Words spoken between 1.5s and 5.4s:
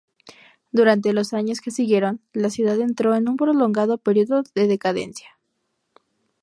que siguieron, la ciudad entró en un prolongado período de decadencia.